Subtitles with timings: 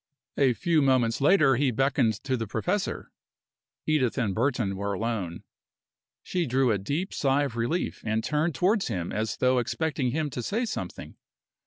[0.35, 3.11] A few moments later he beckoned to the professor.
[3.85, 5.43] Edith and Burton were alone.
[6.23, 10.31] She drew a deep sigh of relief and turned towards him as though expecting him
[10.31, 11.17] to say something.